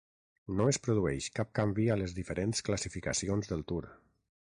No 0.59 0.65
es 0.71 0.79
produeix 0.87 1.27
cap 1.41 1.53
canvi 1.61 1.87
a 1.89 1.99
les 2.05 2.17
diferents 2.23 2.67
classificacions 2.71 3.55
del 3.55 3.67
Tour. 3.73 3.89